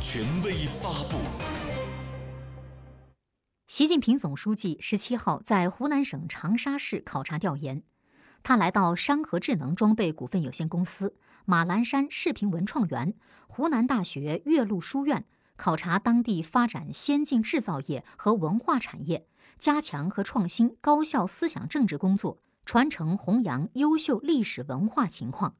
[0.00, 1.16] 权威发布。
[3.66, 7.82] 习近平总书记十七号在湖南省长沙市考察调研。
[8.42, 13.14] 他来到山河智能装备股份有限公司马栏山视频文创园
[13.48, 15.24] 湖南大学岳麓书院
[15.56, 19.26] 考察当地发展先进制造业和文化产业
[19.58, 25.56] 加强和创新高校思想政治工作传承弘扬优秀历史文化情况。